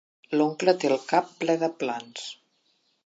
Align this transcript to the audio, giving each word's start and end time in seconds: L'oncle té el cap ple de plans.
L'oncle 0.39 0.73
té 0.83 0.89
el 0.95 1.03
cap 1.11 1.29
ple 1.43 1.57
de 1.65 1.69
plans. 1.85 2.25